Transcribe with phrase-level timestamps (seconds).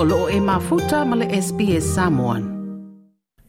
[0.00, 2.44] o loo e mafuta ma le SPS Samoan.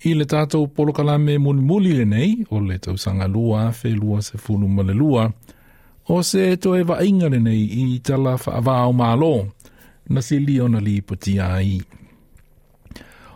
[0.08, 4.40] I le tātou polokala me mulimuli le nei, o le tausanga lua, fe lua se
[4.42, 5.26] funu ma le lua,
[6.10, 9.32] o se to e vainga le nei i tala wha o malo,
[10.10, 11.76] na se li ona li puti ai.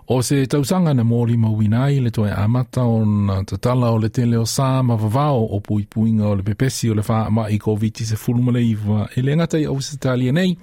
[0.09, 4.39] O se tausanga na mōri mawinai le toi amata o na tatala o le tele
[4.41, 7.59] o sā ma vavao o pui puinga o le pepesi o le wha ama i
[7.61, 10.57] kovitise fulumale i wa ele ngatai au se talia nei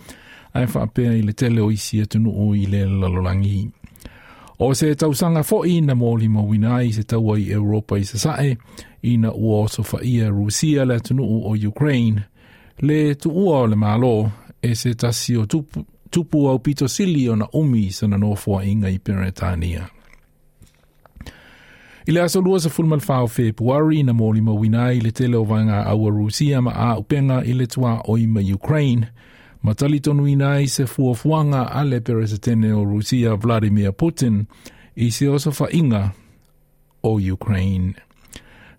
[0.54, 3.62] ai fa pe i le tele o isi atu e no o i le lalolangi
[4.62, 8.04] o se tau sanga fo i na moli mo winai se tau ai europa i
[8.10, 8.50] se sae
[9.02, 12.20] i na ua o so fa ia rusia le atu no o ukraine
[12.86, 14.30] le tu ua o le malo
[14.62, 18.52] e se tasi o tupu, tupu au pito sili o na umi sana no fo
[18.70, 19.84] inga i peretania
[22.08, 25.44] I le aso lua sa fulmal fao februari na moli mawina i le tele o
[25.44, 29.06] vanga awa Rusia ma a upenga i le tua oi ma Ukraine
[29.62, 34.44] Matali tonuina i se fuafuanga ale peresetene o Rusia Vladimir Putin
[34.96, 36.10] i se osa whainga
[37.02, 37.92] o Ukraine.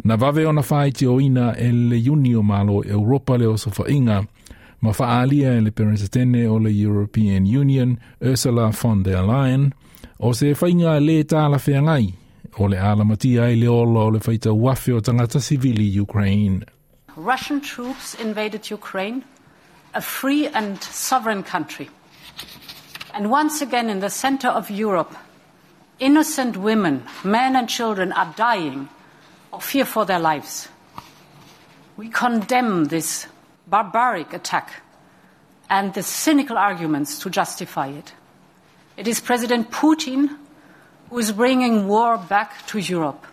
[0.03, 4.23] Na vave ona faiti te oina e le junio malo Europa le osa whainga
[4.81, 9.71] ma whaalia e le peresetene o le European Union Ursula von der Leyen
[10.19, 12.13] o se whainga le tāla whangai
[12.57, 16.65] o le alamatia i le ola o le faita wafe o tangata civili Ukraine.
[17.17, 19.21] Russian troops invaded Ukraine
[19.93, 21.89] a free and sovereign country.
[23.13, 25.13] And once again, in the center of Europe,
[25.99, 28.87] innocent women, men, and children are dying
[29.51, 30.69] of fear for their lives.
[31.97, 33.27] We condemn this
[33.67, 34.81] barbaric attack
[35.69, 38.13] and the cynical arguments to justify it.
[38.97, 40.37] It is President Putin
[41.09, 43.27] who is bringing war back to Europe.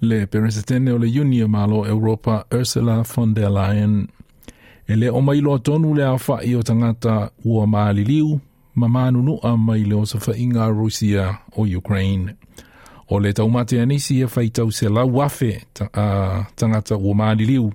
[0.00, 4.08] Le presidente dell'Unione Malo Europa Ursula von der Leyen
[4.88, 8.40] Ele o mai loa tonu le awha i o tangata ua maaliliu,
[8.74, 12.36] ma manunu a mai le sa inga Rusia o Ukraine.
[13.08, 17.72] O le taumate anisi e whaitau se la wafe ta, uh, tangata ua maaliliu,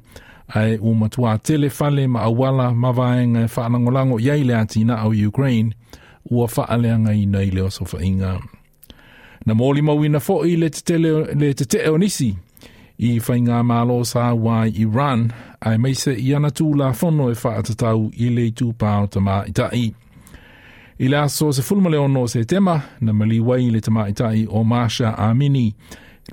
[0.48, 5.10] ai u matua tele fale ma awala ma vaenga e whaanangolango iai le atina o
[5.28, 5.72] Ukraine,
[6.30, 8.40] ua whaaleanga i nei le o sa inga.
[9.46, 12.36] Na mōli mawina fo i le te, tele, le te te nisi,
[13.00, 15.30] i whai ngā mālo sā wai i ran,
[15.64, 19.38] ai meise i ana tū la whono e wha atatau i le tū pāo tamā
[19.48, 19.88] i tai.
[21.00, 24.42] I le aso se fulma leono se tema, na mali wai le tamā i tai
[24.50, 25.70] o Masha Amini,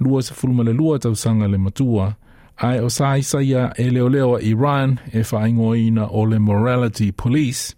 [0.01, 2.11] lua se fulma lua tau sanga le matua,
[2.59, 7.13] ai o sai saia e leo leo i ran e whai ngoina o le morality
[7.13, 7.77] police,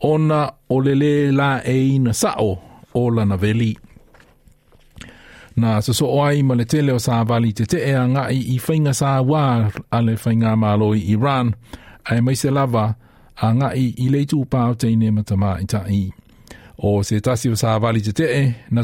[0.00, 2.58] ona o le le la e ina sao
[2.94, 3.72] o lana veli.
[3.72, 3.76] veli.
[5.56, 6.06] na so so
[6.68, 10.94] tele o sa vali te te e anga i i whainga sa wā whainga mālo
[10.94, 11.54] i Iran
[12.06, 12.94] ai mai se lava
[13.42, 14.44] a ngā i i leitu
[16.86, 18.82] i se tasi o sa vali te te e na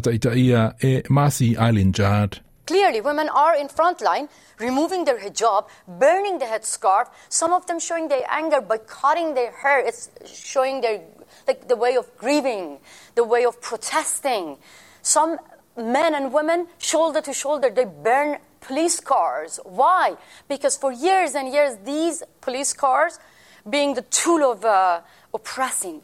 [1.10, 2.41] Masi Island Jard.
[2.66, 4.28] Clearly, women are in front line,
[4.59, 9.53] removing their hijab, burning the headscarf, some of them showing their anger by cutting their
[9.53, 9.78] hair.
[9.78, 11.00] It's showing their,
[11.47, 12.78] like, the way of grieving,
[13.15, 14.56] the way of protesting.
[15.00, 15.38] Some
[15.76, 19.60] men and women, shoulder to shoulder, they burn police cars.
[19.64, 20.14] Why?
[20.48, 23.19] Because for years and years, these police cars
[23.69, 25.00] being the tool of uh,
[25.34, 26.00] oppressing.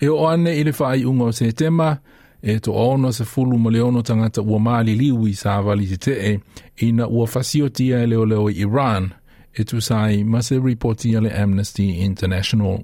[0.00, 1.98] E o ane i le whai unga o se tema,
[2.42, 6.32] e to ono se fulu mo leono tangata ua maali liwi sa avali te te
[6.32, 6.40] e,
[6.86, 9.12] ina ua fasiotia e leo leo Iran,
[9.54, 12.82] e tu sai ma se reportia le Amnesty International.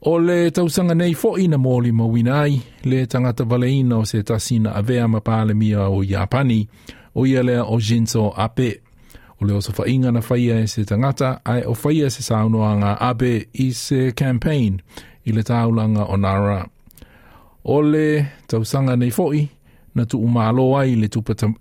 [0.00, 4.74] O le tausanga nei fo ina mōli ma winai, le tangata valeina o se tasina
[4.74, 6.66] avea ma pāle mia o Japani,
[7.14, 8.82] o ia lea o Jinso Ape.
[9.40, 13.48] O le osa whainga na whaia e se tangata, ai o whaia se saunoanga Ape
[13.54, 14.76] i se campaign
[15.24, 16.60] i le taulanga o Nara.
[17.64, 19.48] O le tausanga nei foi,
[19.94, 21.08] na tu umalo ai le,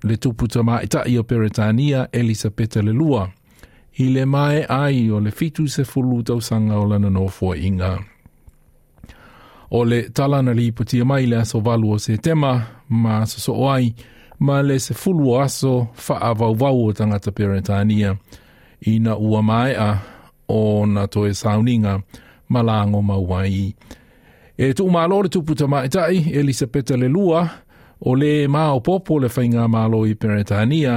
[0.03, 3.29] le tuputa maita i o Peretania Elisabeta le lua.
[4.03, 7.63] I le mai ai o le fitu se fulu tausanga o lana no foinga.
[7.67, 8.13] inga
[9.73, 12.51] o le talana li putia mai le aso valu o se tema
[13.03, 13.85] ma so so oai
[14.45, 15.71] ma le se fulu o aso
[16.03, 18.09] fa vau vau o tangata peretania
[18.81, 19.89] i na ua mai a
[20.49, 21.93] o na toe sauninga
[22.51, 23.61] ma lango ma uai.
[24.63, 27.41] E tu malo le tupu ta mai tai, Elisa Peta le lua,
[28.07, 30.93] o le ma o popo le whainga malo i peretania,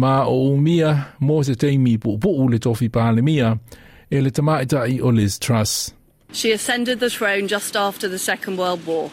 [0.00, 0.90] ma o umia
[1.26, 3.48] mo se teimi pu pu le tofi pale mia,
[4.10, 5.72] e le tamaita i o Liz Truss.
[6.32, 9.10] She ascended the throne just after the Second World War.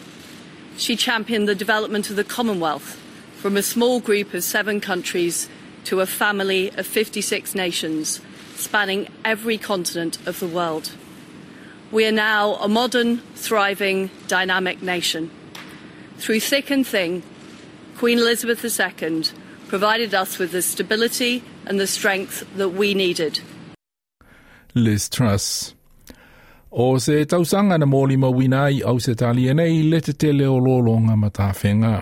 [0.77, 2.99] She championed the development of the Commonwealth
[3.37, 5.49] from a small group of seven countries
[5.85, 8.21] to a family of 56 nations,
[8.55, 10.91] spanning every continent of the world.
[11.91, 15.29] We are now a modern, thriving, dynamic nation.
[16.17, 17.21] Through thick and thin,
[17.97, 19.23] Queen Elizabeth II
[19.67, 23.41] provided us with the stability and the strength that we needed.
[24.73, 25.75] Liz Truss.
[26.75, 30.55] O se tausanga na mōli mawina i au se talia nei le te te leo
[30.57, 32.01] lōlonga matawhenga.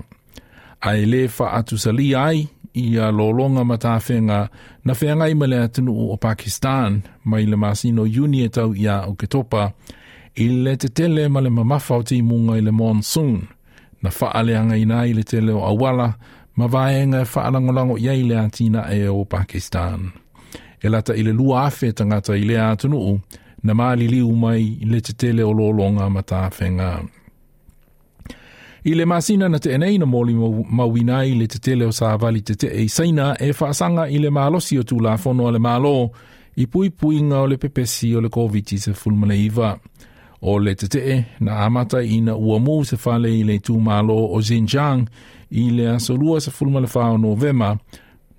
[0.82, 2.48] Ai le wha atu sali ai
[2.80, 4.40] i a lōlonga matawhenga
[4.86, 8.98] na whenga i malea tunu o Pakistan mai le masino yuni e tau i a
[9.12, 9.64] o ke topa
[10.44, 13.44] i le te te le male mamafa o munga i le monsoon
[14.02, 16.10] na wha aleanga i nai le te leo awala
[16.58, 20.12] ma vaenga e whaalangolango i ai le atina e o Pakistan.
[20.84, 21.92] E lata i le lua afe
[22.40, 26.06] i le atunu o Pakistan na maali li umai le te tele o lolo nga
[26.16, 26.92] mata whenga.
[28.84, 30.34] I le masina na te enei na moli
[30.78, 34.74] mawinai le te tele o saavali te te e saina e whaasanga i le malosi
[34.82, 35.96] o tūla fono le malo
[36.58, 39.70] i pui pui nga o le pepesi o le COVID-19 se fulmale iwa.
[40.42, 43.60] O le te te e, na amata i na ua mu se fale i le
[43.66, 45.04] tū malo o Zinjiang
[45.52, 47.70] i le asolua se fulmale whao novema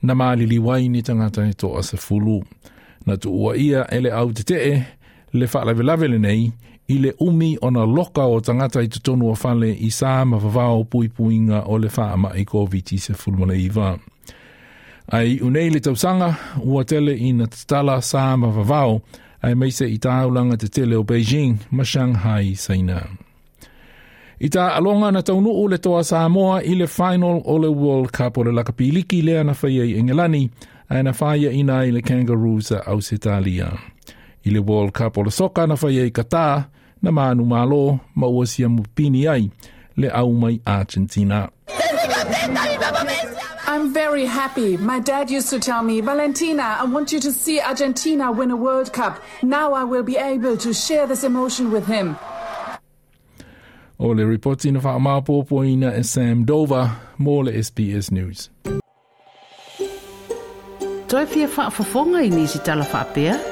[0.06, 2.38] na maali liwai ni tangata ni e toa se fulu.
[3.06, 4.82] Na tu ua ia ele au te te e,
[5.32, 6.50] le whaalavelave le nei
[6.88, 10.36] i le umi o na loka o tangata i tutonu o whale i sā ma
[10.36, 13.94] whavao pui puinga o le whaama i COVID-19 se fulmole i vā.
[15.12, 18.98] Ai unei le tausanga ua tele i na tala sā ma whavao
[19.48, 23.00] ai meise i tāulanga te tele o Beijing ma Shanghai saina.
[24.42, 28.10] I tā alonga na taunu o le toa Samoa i le final o le World
[28.16, 30.42] Cup o le lakapiliki lea na whaia i Engelani
[30.90, 33.70] ai na whaia ina i le Kangaroos a Ausitalia.
[34.44, 36.64] i le World Cup o le soka na whaia i kata
[37.02, 39.50] na mānu mālo maua sia mupini ai
[39.96, 41.48] le au mai Argentina.
[43.66, 44.76] I'm very happy.
[44.76, 48.56] My dad used to tell me, Valentina, I want you to see Argentina win a
[48.56, 49.22] World Cup.
[49.42, 52.16] Now I will be able to share this emotion with him.
[53.98, 58.50] Ole reporting ripoti na whaamāpōpoina e Sam Dover, More le SBS News.
[61.08, 63.51] Toi fa fofonga i nisi tala whaapea?